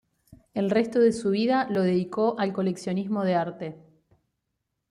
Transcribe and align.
El 0.55 0.71
resto 0.71 0.97
de 0.99 1.11
su 1.13 1.29
vida 1.29 1.67
lo 1.69 1.83
dedicó 1.83 2.33
al 2.39 2.53
coleccionismo 2.53 3.23
de 3.23 3.35
arte. 3.35 3.75